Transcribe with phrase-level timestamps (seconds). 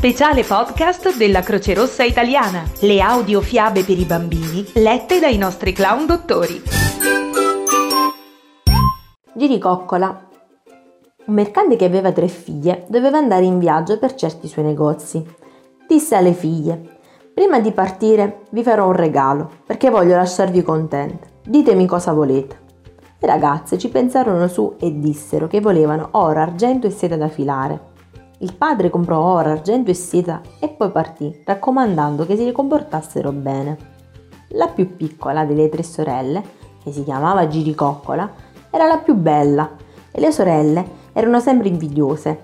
[0.00, 2.64] speciale podcast della Croce Rossa Italiana.
[2.80, 6.62] Le audiofiabe per i bambini lette dai nostri clown dottori.
[9.34, 10.26] Giricoccola.
[11.26, 15.22] Un mercante che aveva tre figlie doveva andare in viaggio per certi suoi negozi.
[15.86, 16.80] Disse alle figlie:
[17.34, 21.40] Prima di partire vi farò un regalo perché voglio lasciarvi contente.
[21.44, 22.58] Ditemi cosa volete.
[23.18, 27.89] Le ragazze ci pensarono su e dissero che volevano oro, argento e seta da filare.
[28.42, 33.76] Il padre comprò oro, argento e seta e poi partì, raccomandando che si comportassero bene.
[34.52, 36.42] La più piccola delle tre sorelle,
[36.82, 38.30] che si chiamava Giricoccola,
[38.70, 39.70] era la più bella
[40.10, 40.82] e le sorelle
[41.12, 42.40] erano sempre invidiose.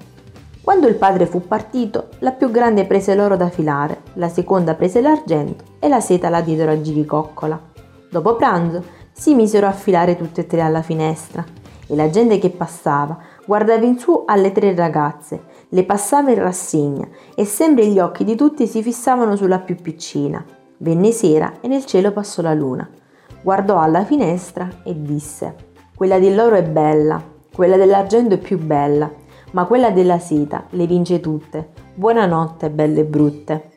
[0.61, 5.01] Quando il padre fu partito, la più grande prese l'oro da filare, la seconda prese
[5.01, 7.59] l'argento e la seta la diedero a Giricoccola.
[8.10, 11.43] Dopo pranzo si misero a filare tutte e tre alla finestra
[11.87, 13.16] e la gente che passava
[13.47, 18.37] guardava in su alle tre ragazze le passava in rassegna e sempre gli occhi di
[18.37, 20.45] tutti si fissavano sulla più piccina.
[20.79, 22.88] Venne sera e nel cielo passò la luna.
[23.43, 25.54] Guardò alla finestra e disse:
[25.95, 29.10] Quella dell'oro è bella, quella dell'argento è più bella,
[29.52, 31.71] ma quella della seta le vince tutte.
[31.95, 33.71] Buonanotte, belle e brutte.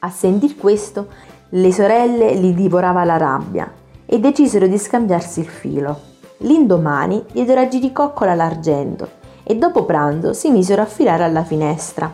[0.00, 1.08] A sentir questo,
[1.50, 3.70] le sorelle gli divorava la rabbia
[4.06, 6.08] e decisero di scambiarsi il filo.
[6.38, 9.18] L'indomani diedero a Giricoccola l'argento
[9.50, 12.08] e dopo pranzo si misero a filare alla finestra.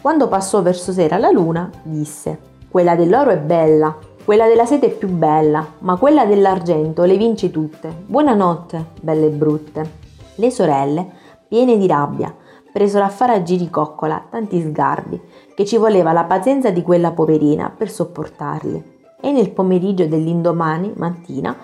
[0.00, 2.38] Quando passò verso sera la luna, disse:
[2.70, 3.94] Quella dell'oro è bella,
[4.24, 7.94] quella della sete è più bella, ma quella dell'argento le vinci tutte.
[8.06, 9.90] Buonanotte, belle e brutte.
[10.36, 11.06] Le sorelle,
[11.46, 12.34] piene di rabbia,
[12.72, 15.20] presero a fare a giricoccola tanti sgarbi
[15.54, 18.96] che ci voleva la pazienza di quella poverina per sopportarli.
[19.20, 21.54] E nel pomeriggio dell'indomani mattina,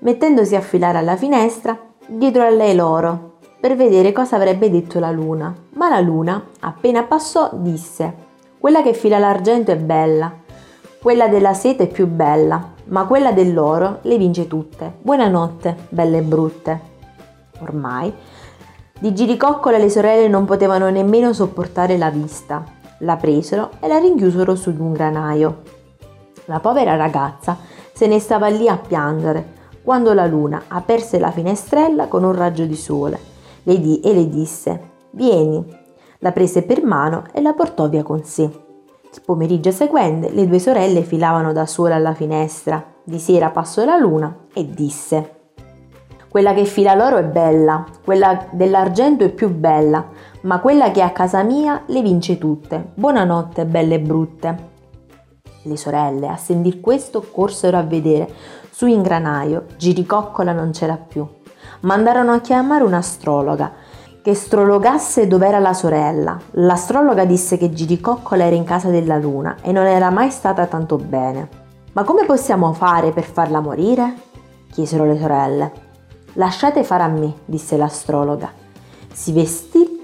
[0.00, 5.10] mettendosi a filare alla finestra, dietro a lei l'oro, per vedere cosa avrebbe detto la
[5.10, 5.54] luna.
[5.74, 8.14] Ma la luna, appena passò, disse:
[8.58, 10.32] Quella che fila l'argento è bella,
[11.00, 14.94] quella della sete è più bella, ma quella dell'oro le vince tutte.
[15.00, 16.80] Buonanotte, belle e brutte.
[17.60, 18.12] Ormai
[19.00, 22.64] di giricoccole le sorelle non potevano nemmeno sopportare la vista.
[23.02, 25.62] La presero e la rinchiusero su di un granaio.
[26.46, 27.56] La povera ragazza
[27.92, 29.54] se ne stava lì a piangere
[29.84, 34.28] quando la luna aperse la finestrella con un raggio di sole le di- e le
[34.28, 35.64] disse Vieni.
[36.20, 38.42] La prese per mano e la portò via con sé.
[38.42, 42.84] Il pomeriggio seguente le due sorelle filavano da sole alla finestra.
[43.02, 45.36] Di sera passò la luna e disse
[46.28, 50.08] quella che fila l'oro è bella, quella dell'argento è più bella,
[50.42, 52.92] ma quella che è a casa mia le vince tutte.
[52.94, 54.68] Buonanotte, belle e brutte.
[55.62, 58.30] Le sorelle, a sentir questo, corsero a vedere.
[58.70, 61.26] Su in granaio, Giricoccola non c'era più
[61.80, 63.72] mandarono a chiamare un'astrologa
[64.22, 66.38] che strologasse dov'era la sorella.
[66.52, 70.96] L'astrologa disse che Giricoccola era in casa della luna e non era mai stata tanto
[70.96, 71.48] bene.
[71.92, 74.14] Ma come possiamo fare per farla morire?
[74.70, 75.72] chiesero le sorelle.
[76.34, 78.52] Lasciate fare a me, disse l'astrologa.
[79.10, 80.02] Si vestì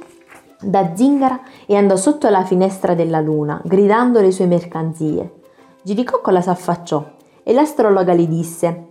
[0.59, 5.41] da zingara e andò sotto la finestra della luna, gridando le sue mercanzie.
[5.83, 7.05] Giricoccola s'affacciò
[7.43, 8.89] e l'astrologa gli disse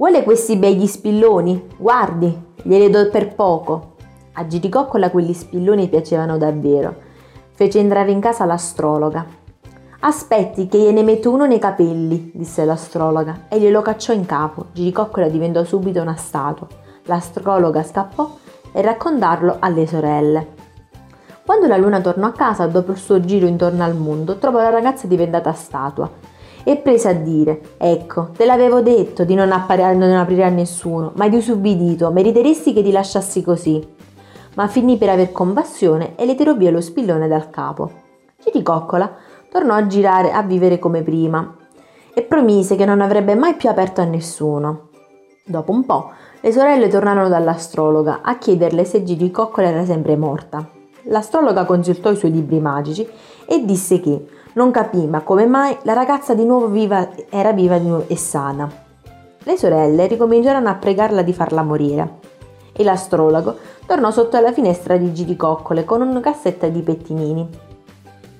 [0.00, 1.72] Vuole questi begli spilloni?
[1.76, 3.96] Guardi, glieli do per poco.
[4.32, 6.96] A Giricoccola quegli spilloni piacevano davvero.
[7.50, 9.26] Fece entrare in casa l'astrologa.
[10.00, 14.68] Aspetti che gliene metto uno nei capelli, disse l'astrologa, e glielo cacciò in capo.
[14.72, 16.66] Giricoccola diventò subito una statua.
[17.02, 18.38] L'astrologa scappò
[18.72, 20.46] e raccontarlo alle sorelle.
[21.44, 24.70] Quando la luna tornò a casa dopo il suo giro intorno al mondo, trovò la
[24.70, 26.29] ragazza diventata statua
[26.64, 31.12] e prese a dire ecco te l'avevo detto di non, appare- non aprire a nessuno
[31.14, 33.98] ma hai disubbidito meriteresti che ti lasciassi così.
[34.54, 37.90] Ma finì per aver compassione e le tirò via lo spillone dal capo.
[38.42, 39.14] Giricoccola
[39.48, 41.56] tornò a girare a vivere come prima
[42.12, 44.88] e promise che non avrebbe mai più aperto a nessuno.
[45.44, 46.10] Dopo un po'
[46.40, 50.78] le sorelle tornarono dall'astrologa a chiederle se Giricoccola era sempre morta
[51.10, 53.06] l'astrologa consultò i suoi libri magici
[53.46, 58.16] e disse che non capiva come mai la ragazza di nuovo viva, era viva e
[58.16, 58.68] sana.
[59.42, 62.18] Le sorelle ricominciarono a pregarla di farla morire
[62.72, 67.48] e l'astrologo tornò sotto la finestra di Giricoccole con una cassetta di pettinini.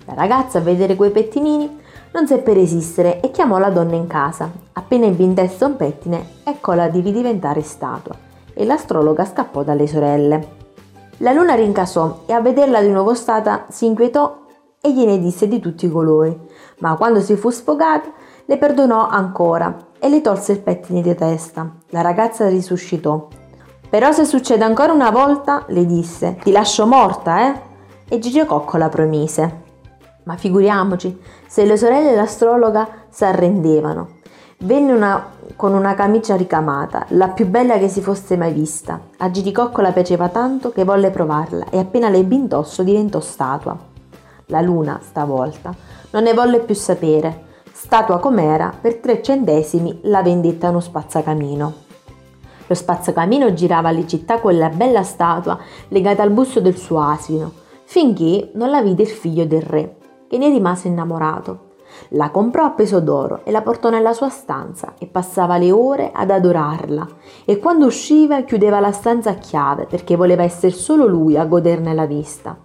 [0.07, 1.79] La ragazza a vedere quei pettinini
[2.13, 4.51] non seppe resistere e chiamò la donna in casa.
[4.73, 8.17] Appena ebbe in testa un pettine, eccola di ridiventare statua
[8.53, 10.60] e l'astrologa scappò dalle sorelle.
[11.23, 14.39] La luna rincasò e a vederla di nuovo stata si inquietò
[14.81, 16.35] e gliene disse di tutti i colori,
[16.79, 18.11] ma quando si fu sfogata
[18.47, 21.71] le perdonò ancora e le tolse il pettine di testa.
[21.91, 23.29] La ragazza risuscitò.
[23.91, 27.61] Però se succede ancora una volta, le disse, ti lascio morta, eh?
[28.09, 29.63] E Gigi Cocco la promise.
[30.25, 34.20] Ma figuriamoci, se le sorelle dell'astrologa s'arrendevano.
[34.63, 35.27] Venne una,
[35.57, 39.01] con una camicia ricamata, la più bella che si fosse mai vista.
[39.17, 43.75] A Giricoccola piaceva tanto che volle provarla e appena l'ebbe indosso diventò statua.
[44.47, 45.75] La luna, stavolta,
[46.11, 47.45] non ne volle più sapere.
[47.73, 51.73] Statua com'era, per tre centesimi la vendetta uno spazzacamino.
[52.67, 55.59] Lo spazzacamino girava alle città con la bella statua
[55.89, 57.51] legata al busto del suo asino,
[57.85, 59.97] finché non la vide il figlio del re,
[60.29, 61.69] che ne rimase innamorato.
[62.11, 66.11] La comprò a peso d'oro e la portò nella sua stanza e passava le ore
[66.13, 67.07] ad adorarla
[67.45, 71.95] e quando usciva chiudeva la stanza a chiave perché voleva essere solo lui a goderne
[71.95, 72.57] la vista.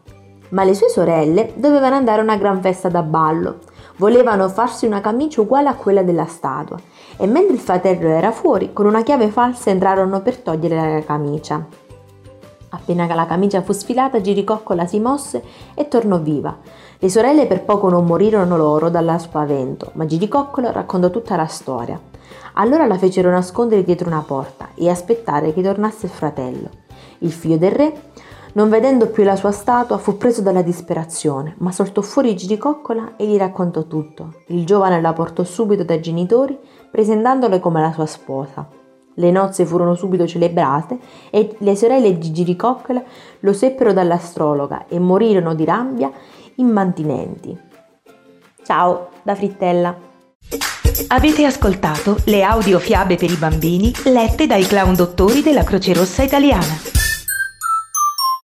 [0.50, 3.60] Ma le sue sorelle dovevano andare a una gran festa da ballo,
[3.98, 6.78] volevano farsi una camicia uguale a quella della statua
[7.18, 11.85] e mentre il fratello era fuori con una chiave falsa entrarono per togliere la camicia.
[12.76, 15.42] Appena la camicia fu sfilata, Giricoccola si mosse
[15.74, 16.58] e tornò viva.
[17.00, 22.00] Le sorelle per poco non morirono loro dalla spavento, ma Giricoccola raccontò tutta la storia.
[22.56, 26.70] Allora la fecero nascondere dietro una porta e aspettare che tornasse il fratello.
[27.20, 28.02] Il figlio del re,
[28.54, 33.26] non vedendo più la sua statua, fu preso dalla disperazione, ma saltò fuori Giricoccola e
[33.26, 34.42] gli raccontò tutto.
[34.48, 36.58] Il giovane la portò subito dai genitori,
[36.92, 38.68] presentandole come la sua sposa.
[39.16, 40.98] Le nozze furono subito celebrate
[41.30, 43.02] e le sorelle di Giricoccola
[43.40, 46.12] lo seppero dall'astrologa e morirono di rabbia
[46.56, 47.58] immantinenti.
[48.64, 49.96] Ciao, da Frittella.
[51.08, 57.05] Avete ascoltato le audiofiabe per i bambini lette dai clown dottori della Croce Rossa Italiana.